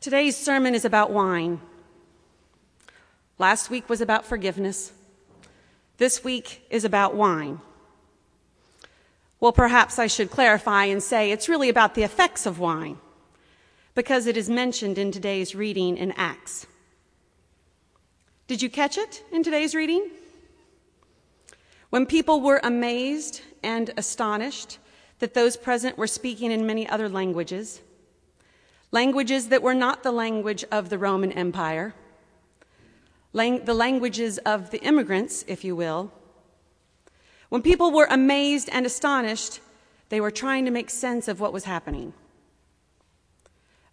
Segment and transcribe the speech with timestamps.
[0.00, 1.60] Today's sermon is about wine.
[3.38, 4.92] Last week was about forgiveness.
[5.98, 7.60] This week is about wine.
[9.40, 12.96] Well, perhaps I should clarify and say it's really about the effects of wine,
[13.94, 16.66] because it is mentioned in today's reading in Acts.
[18.46, 20.08] Did you catch it in today's reading?
[21.90, 24.78] When people were amazed and astonished
[25.18, 27.82] that those present were speaking in many other languages,
[28.90, 31.94] languages that were not the language of the Roman Empire,
[33.32, 36.12] lang- the languages of the immigrants, if you will.
[37.48, 39.60] When people were amazed and astonished,
[40.08, 42.12] they were trying to make sense of what was happening.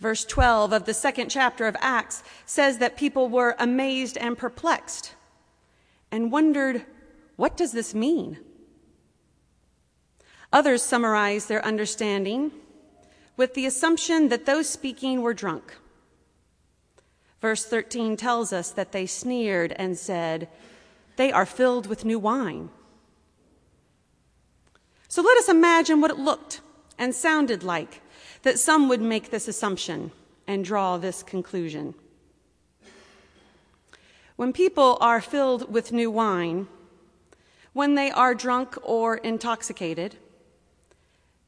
[0.00, 5.14] Verse 12 of the second chapter of Acts says that people were amazed and perplexed
[6.10, 6.84] and wondered,
[7.36, 8.38] what does this mean?
[10.52, 12.52] Others summarize their understanding
[13.36, 15.74] with the assumption that those speaking were drunk.
[17.40, 20.48] Verse 13 tells us that they sneered and said,
[21.16, 22.70] They are filled with new wine.
[25.08, 26.60] So let us imagine what it looked
[26.98, 28.00] and sounded like
[28.42, 30.10] that some would make this assumption
[30.46, 31.94] and draw this conclusion.
[34.36, 36.66] When people are filled with new wine,
[37.72, 40.16] when they are drunk or intoxicated,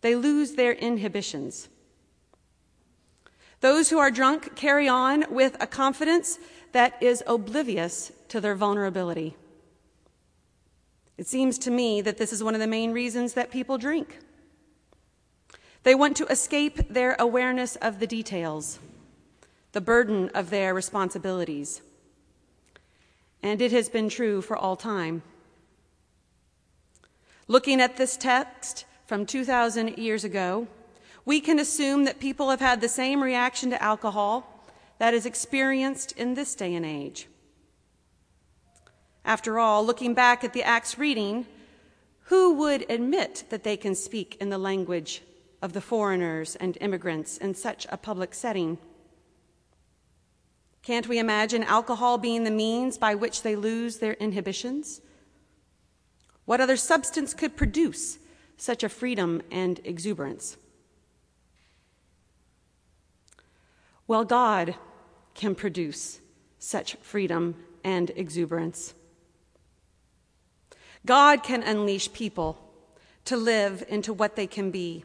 [0.00, 1.68] they lose their inhibitions.
[3.66, 6.38] Those who are drunk carry on with a confidence
[6.70, 9.36] that is oblivious to their vulnerability.
[11.18, 14.20] It seems to me that this is one of the main reasons that people drink.
[15.82, 18.78] They want to escape their awareness of the details,
[19.72, 21.82] the burden of their responsibilities.
[23.42, 25.22] And it has been true for all time.
[27.48, 30.68] Looking at this text from 2,000 years ago,
[31.26, 34.64] we can assume that people have had the same reaction to alcohol
[34.98, 37.26] that is experienced in this day and age.
[39.24, 41.44] After all, looking back at the Acts reading,
[42.26, 45.20] who would admit that they can speak in the language
[45.60, 48.78] of the foreigners and immigrants in such a public setting?
[50.82, 55.00] Can't we imagine alcohol being the means by which they lose their inhibitions?
[56.44, 58.18] What other substance could produce
[58.56, 60.56] such a freedom and exuberance?
[64.08, 64.76] Well, God
[65.34, 66.20] can produce
[66.58, 68.94] such freedom and exuberance.
[71.04, 72.58] God can unleash people
[73.24, 75.04] to live into what they can be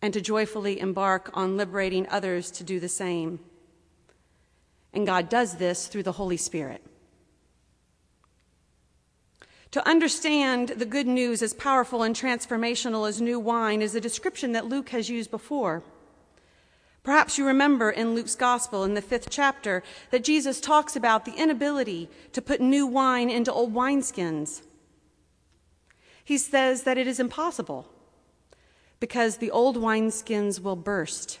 [0.00, 3.38] and to joyfully embark on liberating others to do the same.
[4.92, 6.84] And God does this through the Holy Spirit.
[9.70, 14.52] To understand the good news as powerful and transformational as new wine is a description
[14.52, 15.82] that Luke has used before.
[17.02, 21.34] Perhaps you remember in Luke's gospel in the fifth chapter that Jesus talks about the
[21.34, 24.62] inability to put new wine into old wineskins.
[26.24, 27.88] He says that it is impossible
[29.00, 31.40] because the old wineskins will burst.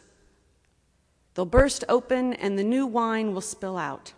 [1.34, 4.14] They'll burst open and the new wine will spill out.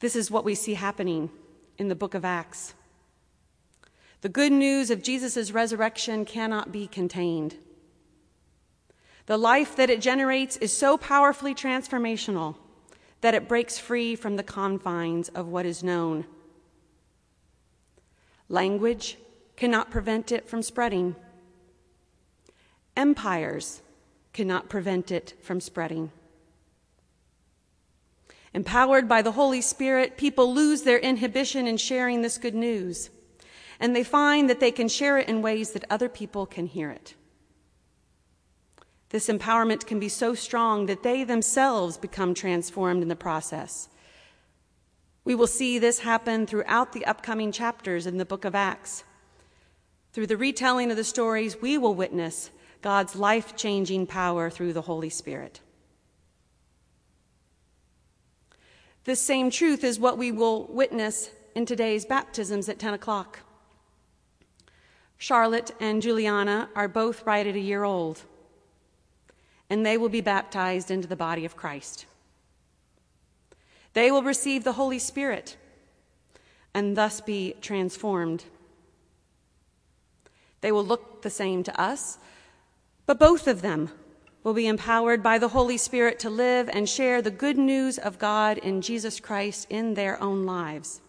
[0.00, 1.30] This is what we see happening
[1.78, 2.74] in the book of Acts.
[4.20, 7.56] The good news of Jesus' resurrection cannot be contained.
[9.26, 12.56] The life that it generates is so powerfully transformational
[13.22, 16.26] that it breaks free from the confines of what is known.
[18.50, 19.16] Language
[19.56, 21.16] cannot prevent it from spreading.
[22.96, 23.80] Empires
[24.34, 26.12] cannot prevent it from spreading.
[28.52, 33.10] Empowered by the Holy Spirit, people lose their inhibition in sharing this good news,
[33.80, 36.90] and they find that they can share it in ways that other people can hear
[36.90, 37.14] it.
[39.14, 43.88] This empowerment can be so strong that they themselves become transformed in the process.
[45.24, 49.04] We will see this happen throughout the upcoming chapters in the book of Acts.
[50.12, 52.50] Through the retelling of the stories, we will witness
[52.82, 55.60] God's life changing power through the Holy Spirit.
[59.04, 63.42] This same truth is what we will witness in today's baptisms at 10 o'clock.
[65.18, 68.24] Charlotte and Juliana are both right at a year old
[69.68, 72.06] and they will be baptized into the body of Christ.
[73.92, 75.56] They will receive the Holy Spirit
[76.74, 78.44] and thus be transformed.
[80.60, 82.18] They will look the same to us,
[83.06, 83.90] but both of them
[84.42, 88.18] will be empowered by the Holy Spirit to live and share the good news of
[88.18, 91.00] God in Jesus Christ in their own lives.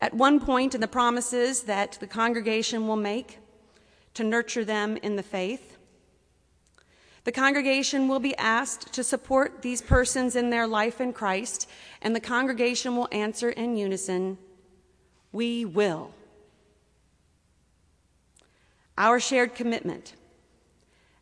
[0.00, 3.38] At one point in the promises that the congregation will make
[4.14, 5.73] to nurture them in the faith,
[7.24, 11.68] The congregation will be asked to support these persons in their life in Christ,
[12.02, 14.36] and the congregation will answer in unison
[15.32, 16.12] We will.
[18.96, 20.14] Our shared commitment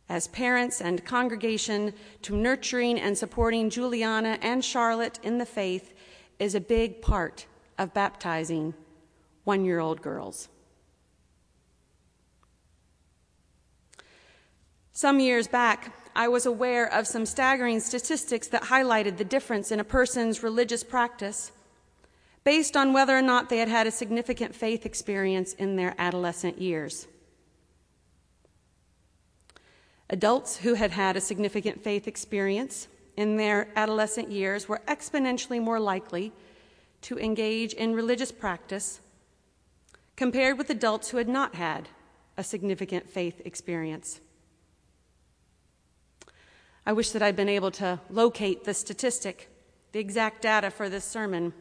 [0.09, 5.93] as parents and congregation to nurturing and supporting Juliana and Charlotte in the faith
[6.37, 7.47] is a big part
[7.77, 8.73] of baptizing
[9.45, 10.49] one year old girls.
[14.95, 19.79] Some years back, I was aware of some staggering statistics that highlighted the difference in
[19.79, 21.51] a person's religious practice
[22.43, 26.61] based on whether or not they had had a significant faith experience in their adolescent
[26.61, 27.07] years.
[30.11, 32.87] Adults who had had a significant faith experience
[33.17, 36.31] in their adolescent years were exponentially more likely
[37.01, 38.99] to engage in religious practice
[40.15, 41.89] compared with adults who had not had
[42.37, 44.19] a significant faith experience.
[46.85, 49.49] I wish that I'd been able to locate the statistic,
[49.93, 51.53] the exact data for this sermon.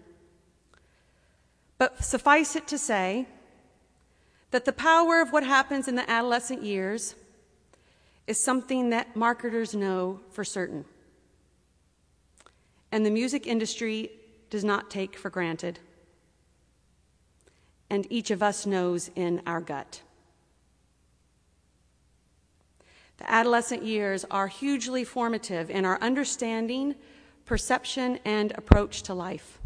[1.79, 3.27] But suffice it to say
[4.51, 7.15] that the power of what happens in the adolescent years
[8.27, 10.85] is something that marketers know for certain.
[12.91, 14.11] And the music industry
[14.51, 15.79] does not take for granted.
[17.89, 20.03] And each of us knows in our gut.
[23.23, 26.97] The adolescent years are hugely formative in our understanding,
[27.45, 29.61] perception, and approach to life.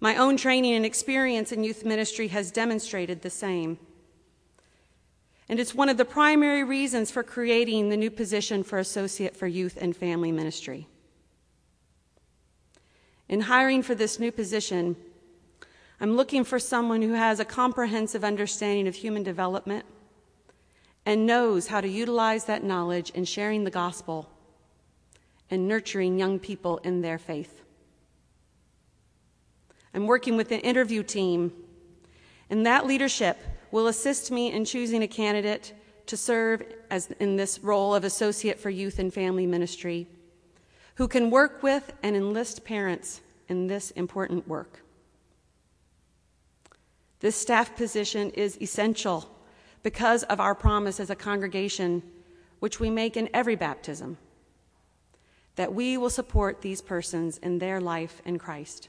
[0.00, 3.78] My own training and experience in youth ministry has demonstrated the same.
[5.48, 9.46] And it's one of the primary reasons for creating the new position for Associate for
[9.46, 10.88] Youth and Family Ministry.
[13.28, 14.96] In hiring for this new position,
[16.00, 19.86] I'm looking for someone who has a comprehensive understanding of human development
[21.06, 24.28] and knows how to utilize that knowledge in sharing the gospel
[25.50, 27.62] and nurturing young people in their faith.
[29.92, 31.52] I'm working with an interview team,
[32.48, 33.38] and that leadership
[33.72, 35.72] will assist me in choosing a candidate
[36.06, 40.06] to serve as in this role of associate for youth and family ministry
[40.96, 44.80] who can work with and enlist parents in this important work.
[47.20, 49.30] This staff position is essential
[49.82, 52.02] because of our promise as a congregation,
[52.58, 54.18] which we make in every baptism,
[55.56, 58.88] that we will support these persons in their life in Christ.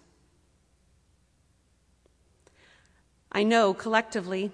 [3.31, 4.51] I know collectively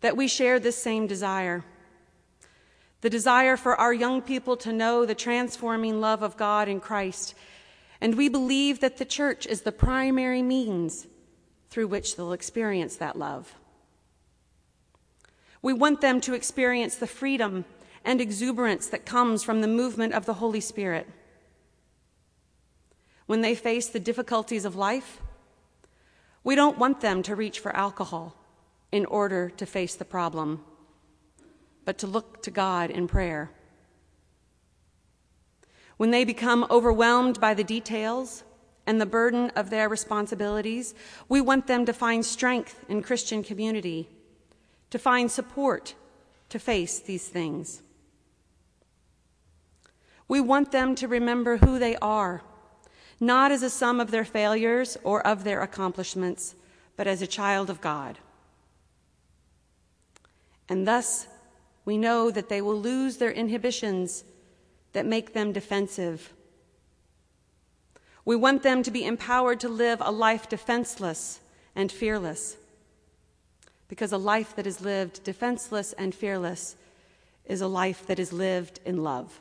[0.00, 1.64] that we share this same desire
[3.00, 7.34] the desire for our young people to know the transforming love of God in Christ.
[8.00, 11.06] And we believe that the church is the primary means
[11.70, 13.54] through which they'll experience that love.
[15.62, 17.64] We want them to experience the freedom
[18.04, 21.06] and exuberance that comes from the movement of the Holy Spirit.
[23.26, 25.20] When they face the difficulties of life,
[26.42, 28.34] we don't want them to reach for alcohol
[28.90, 30.64] in order to face the problem,
[31.84, 33.50] but to look to God in prayer.
[35.98, 38.42] When they become overwhelmed by the details
[38.86, 40.94] and the burden of their responsibilities,
[41.28, 44.08] we want them to find strength in Christian community
[44.90, 45.94] to find support
[46.48, 47.82] to face these things.
[50.28, 52.42] We want them to remember who they are,
[53.18, 56.54] not as a sum of their failures or of their accomplishments,
[56.96, 58.18] but as a child of God.
[60.68, 61.26] And thus,
[61.84, 64.24] we know that they will lose their inhibitions
[64.92, 66.32] that make them defensive.
[68.24, 71.40] We want them to be empowered to live a life defenseless
[71.74, 72.56] and fearless
[73.90, 76.76] because a life that is lived defenseless and fearless
[77.44, 79.40] is a life that is lived in love.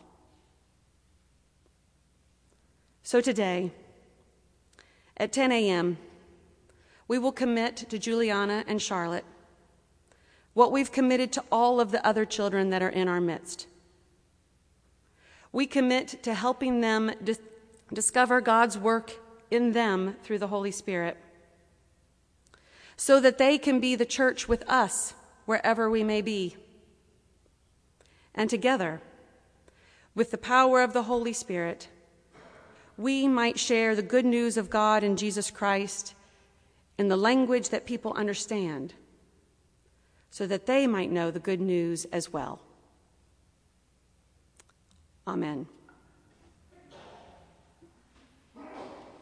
[3.03, 3.71] So today,
[5.17, 5.99] at 10 a.m.,
[7.07, 9.25] we will commit to Juliana and Charlotte
[10.55, 13.67] what we've committed to all of the other children that are in our midst.
[15.51, 17.39] We commit to helping them dis-
[17.93, 19.13] discover God's work
[19.51, 21.17] in them through the Holy Spirit
[22.99, 25.13] so that they can be the church with us
[25.45, 26.57] wherever we may be.
[28.35, 29.01] And together,
[30.13, 31.87] with the power of the Holy Spirit,
[32.97, 36.13] we might share the good news of God and Jesus Christ
[36.97, 38.93] in the language that people understand,
[40.29, 42.59] so that they might know the good news as well.
[45.25, 45.67] Amen.